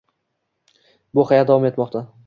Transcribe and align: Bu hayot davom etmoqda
Bu 1.19 1.27
hayot 1.33 1.53
davom 1.53 1.69
etmoqda 1.73 2.05